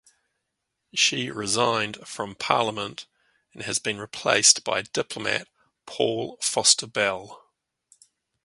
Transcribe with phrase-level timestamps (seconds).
[0.95, 3.05] She resigned from Parliament
[3.53, 5.47] and has been replaced by diplomat
[5.85, 7.45] Paul Foster-Bell.